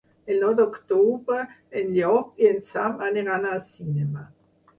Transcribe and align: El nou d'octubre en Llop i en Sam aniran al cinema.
El 0.35 0.39
nou 0.43 0.53
d'octubre 0.59 1.43
en 1.81 1.91
Llop 1.99 2.41
i 2.45 2.49
en 2.53 2.59
Sam 2.71 2.97
aniran 3.11 3.47
al 3.53 3.63
cinema. 3.77 4.27